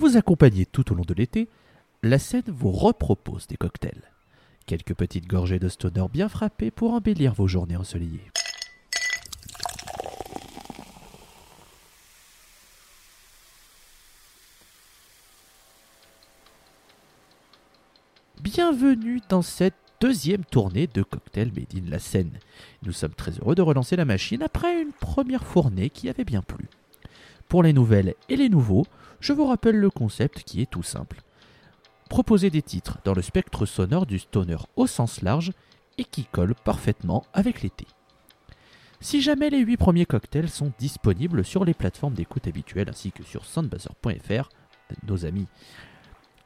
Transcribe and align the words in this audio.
Vous 0.00 0.16
accompagner 0.16 0.64
tout 0.64 0.92
au 0.92 0.94
long 0.94 1.02
de 1.02 1.12
l'été, 1.12 1.48
la 2.04 2.20
scène 2.20 2.44
vous 2.46 2.70
repropose 2.70 3.48
des 3.48 3.56
cocktails. 3.56 4.12
Quelques 4.64 4.94
petites 4.94 5.26
gorgées 5.26 5.58
de 5.58 5.68
stoner 5.68 6.06
bien 6.12 6.28
frappées 6.28 6.70
pour 6.70 6.92
embellir 6.92 7.34
vos 7.34 7.48
journées 7.48 7.76
ensoleillées. 7.76 8.30
Bienvenue 18.40 19.20
dans 19.28 19.42
cette 19.42 19.74
deuxième 20.00 20.44
tournée 20.44 20.86
de 20.86 21.02
Cocktail 21.02 21.50
Made 21.52 21.74
in 21.74 21.90
la 21.90 21.98
Seine. 21.98 22.38
Nous 22.84 22.92
sommes 22.92 23.14
très 23.14 23.32
heureux 23.32 23.56
de 23.56 23.62
relancer 23.62 23.96
la 23.96 24.04
machine 24.04 24.44
après 24.44 24.80
une 24.80 24.92
première 24.92 25.44
fournée 25.44 25.90
qui 25.90 26.08
avait 26.08 26.24
bien 26.24 26.42
plu. 26.42 26.66
Pour 27.48 27.64
les 27.64 27.72
nouvelles 27.72 28.14
et 28.28 28.36
les 28.36 28.48
nouveaux, 28.48 28.86
je 29.20 29.32
vous 29.32 29.46
rappelle 29.46 29.76
le 29.76 29.90
concept 29.90 30.42
qui 30.44 30.62
est 30.62 30.70
tout 30.70 30.82
simple. 30.82 31.22
Proposer 32.08 32.50
des 32.50 32.62
titres 32.62 32.98
dans 33.04 33.14
le 33.14 33.22
spectre 33.22 33.66
sonore 33.66 34.06
du 34.06 34.18
stoner 34.18 34.56
au 34.76 34.86
sens 34.86 35.22
large 35.22 35.52
et 35.98 36.04
qui 36.04 36.24
collent 36.24 36.54
parfaitement 36.54 37.24
avec 37.32 37.62
l'été. 37.62 37.86
Si 39.00 39.20
jamais 39.20 39.50
les 39.50 39.60
8 39.60 39.76
premiers 39.76 40.06
cocktails 40.06 40.48
sont 40.48 40.72
disponibles 40.78 41.44
sur 41.44 41.64
les 41.64 41.74
plateformes 41.74 42.14
d'écoute 42.14 42.48
habituelles 42.48 42.88
ainsi 42.88 43.12
que 43.12 43.22
sur 43.22 43.44
soundbuzzer.fr, 43.44 44.48
nos 45.06 45.24
amis. 45.24 45.46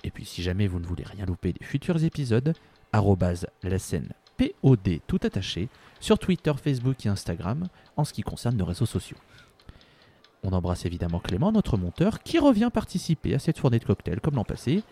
Et 0.04 0.10
puis 0.10 0.24
si 0.24 0.42
jamais 0.42 0.66
vous 0.66 0.80
ne 0.80 0.86
voulez 0.86 1.04
rien 1.04 1.24
louper 1.24 1.52
des 1.52 1.64
futurs 1.64 2.02
épisodes, 2.04 2.54
la 2.92 3.78
scène 3.78 4.12
POD 4.36 5.00
tout 5.06 5.20
attaché 5.22 5.68
sur 6.00 6.18
Twitter, 6.18 6.52
Facebook 6.62 7.06
et 7.06 7.08
Instagram 7.08 7.68
en 7.96 8.04
ce 8.04 8.12
qui 8.12 8.22
concerne 8.22 8.56
nos 8.56 8.64
réseaux 8.64 8.86
sociaux. 8.86 9.16
On 10.44 10.52
embrasse 10.52 10.86
évidemment 10.86 11.20
Clément, 11.20 11.52
notre 11.52 11.76
monteur, 11.76 12.22
qui 12.22 12.38
revient 12.38 12.70
participer 12.72 13.34
à 13.34 13.38
cette 13.38 13.58
fournée 13.58 13.78
de 13.78 13.84
cocktails 13.84 14.20
comme 14.20 14.34
l'an 14.34 14.44
passé. 14.44 14.82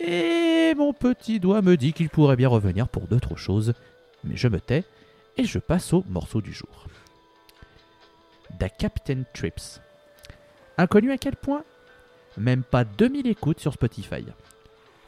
Et 0.00 0.74
mon 0.76 0.92
petit 0.92 1.40
doigt 1.40 1.60
me 1.60 1.76
dit 1.76 1.92
qu'il 1.92 2.08
pourrait 2.08 2.36
bien 2.36 2.48
revenir 2.48 2.88
pour 2.88 3.06
d'autres 3.06 3.36
choses, 3.36 3.74
mais 4.24 4.36
je 4.36 4.48
me 4.48 4.60
tais 4.60 4.84
et 5.36 5.44
je 5.44 5.58
passe 5.58 5.92
au 5.92 6.04
morceau 6.08 6.40
du 6.40 6.52
jour. 6.52 6.86
Da 8.58 8.68
Captain 8.68 9.24
Trips. 9.34 9.80
Inconnu 10.78 11.12
à 11.12 11.18
quel 11.18 11.36
point? 11.36 11.64
Même 12.38 12.62
pas 12.62 12.84
2000 12.84 13.26
écoutes 13.26 13.60
sur 13.60 13.74
Spotify. 13.74 14.24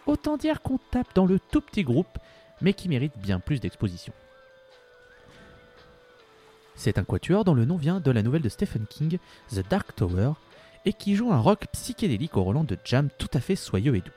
Autant 0.06 0.36
dire 0.36 0.61
qu'on 0.61 0.78
tape 0.91 1.14
dans 1.14 1.27
le 1.27 1.39
tout 1.39 1.61
petit 1.61 1.84
groupe, 1.84 2.19
mais 2.61 2.75
qui 2.75 2.89
mérite 2.89 3.17
bien 3.19 3.41
plus 3.41 3.61
d'exposition. 3.61 4.12
C'est 6.81 6.97
un 6.97 7.05
quatuor 7.05 7.45
dont 7.45 7.53
le 7.53 7.67
nom 7.67 7.77
vient 7.77 8.00
de 8.00 8.11
la 8.11 8.23
nouvelle 8.23 8.41
de 8.41 8.48
Stephen 8.48 8.86
King, 8.89 9.19
The 9.50 9.69
Dark 9.69 9.95
Tower, 9.95 10.33
et 10.86 10.95
qui 10.95 11.14
joue 11.14 11.31
un 11.31 11.39
rock 11.39 11.67
psychédélique 11.73 12.39
au 12.39 12.42
Roland 12.42 12.64
de 12.64 12.78
jam 12.86 13.11
tout 13.19 13.28
à 13.34 13.41
fait 13.41 13.55
soyeux 13.55 13.97
et 13.97 14.00
doux. 14.00 14.11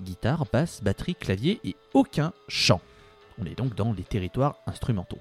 Guitare, 0.00 0.44
basse, 0.52 0.82
batterie, 0.82 1.14
clavier 1.14 1.60
et 1.62 1.76
aucun 1.94 2.32
chant. 2.48 2.80
On 3.40 3.44
est 3.44 3.56
donc 3.56 3.76
dans 3.76 3.92
les 3.92 4.02
territoires 4.02 4.56
instrumentaux. 4.66 5.20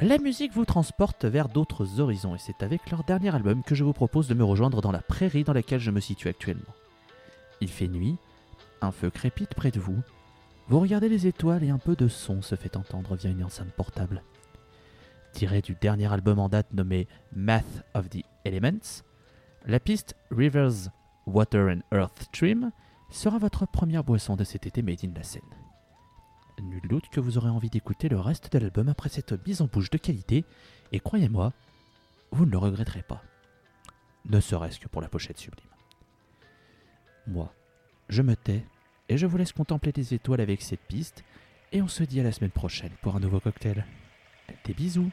La 0.00 0.16
musique 0.16 0.54
vous 0.54 0.64
transporte 0.64 1.26
vers 1.26 1.50
d'autres 1.50 2.00
horizons 2.00 2.34
et 2.34 2.38
c'est 2.38 2.62
avec 2.62 2.90
leur 2.90 3.04
dernier 3.04 3.34
album 3.34 3.62
que 3.62 3.74
je 3.74 3.84
vous 3.84 3.92
propose 3.92 4.28
de 4.28 4.34
me 4.34 4.44
rejoindre 4.44 4.80
dans 4.80 4.92
la 4.92 5.02
prairie 5.02 5.44
dans 5.44 5.52
laquelle 5.52 5.80
je 5.80 5.90
me 5.90 6.00
situe 6.00 6.28
actuellement. 6.28 6.74
Il 7.60 7.68
fait 7.68 7.88
nuit, 7.88 8.16
un 8.80 8.92
feu 8.92 9.10
crépite 9.10 9.52
près 9.52 9.70
de 9.70 9.78
vous, 9.78 10.00
vous 10.68 10.80
regardez 10.80 11.10
les 11.10 11.26
étoiles 11.26 11.64
et 11.64 11.70
un 11.70 11.76
peu 11.76 11.96
de 11.96 12.08
son 12.08 12.40
se 12.40 12.54
fait 12.54 12.78
entendre 12.78 13.14
via 13.14 13.28
une 13.28 13.44
enceinte 13.44 13.72
portable 13.72 14.22
tiré 15.36 15.60
du 15.60 15.74
dernier 15.74 16.10
album 16.10 16.38
en 16.38 16.48
date 16.48 16.72
nommé 16.72 17.06
Math 17.30 17.84
of 17.92 18.08
the 18.08 18.22
Elements, 18.46 19.02
la 19.66 19.78
piste 19.78 20.16
Rivers, 20.30 20.88
Water 21.26 21.68
and 21.68 21.82
Earth 21.94 22.22
Stream 22.22 22.72
sera 23.10 23.36
votre 23.36 23.66
première 23.66 24.02
boisson 24.02 24.34
de 24.34 24.44
cet 24.44 24.66
été 24.66 24.80
made 24.80 25.04
in 25.04 25.12
la 25.14 25.22
scène. 25.22 25.42
Nul 26.62 26.80
doute 26.88 27.10
que 27.10 27.20
vous 27.20 27.36
aurez 27.36 27.50
envie 27.50 27.68
d'écouter 27.68 28.08
le 28.08 28.18
reste 28.18 28.50
de 28.50 28.58
l'album 28.58 28.88
après 28.88 29.10
cette 29.10 29.46
mise 29.46 29.60
en 29.60 29.66
bouche 29.66 29.90
de 29.90 29.98
qualité, 29.98 30.46
et 30.90 31.00
croyez-moi, 31.00 31.52
vous 32.30 32.46
ne 32.46 32.52
le 32.52 32.58
regretterez 32.58 33.02
pas. 33.02 33.22
Ne 34.30 34.40
serait-ce 34.40 34.80
que 34.80 34.88
pour 34.88 35.02
la 35.02 35.10
pochette 35.10 35.36
sublime. 35.36 35.68
Moi, 37.26 37.52
je 38.08 38.22
me 38.22 38.36
tais 38.36 38.64
et 39.10 39.18
je 39.18 39.26
vous 39.26 39.36
laisse 39.36 39.52
contempler 39.52 39.92
les 39.94 40.14
étoiles 40.14 40.40
avec 40.40 40.62
cette 40.62 40.80
piste, 40.80 41.24
et 41.72 41.82
on 41.82 41.88
se 41.88 42.04
dit 42.04 42.20
à 42.20 42.24
la 42.24 42.32
semaine 42.32 42.50
prochaine 42.50 42.92
pour 43.02 43.16
un 43.16 43.20
nouveau 43.20 43.38
cocktail. 43.38 43.84
Des 44.64 44.72
bisous 44.72 45.10